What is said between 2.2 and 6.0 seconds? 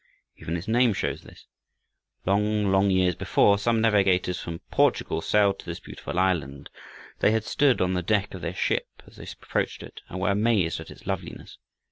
Long, long years before, some navigators from Portugal sailed to this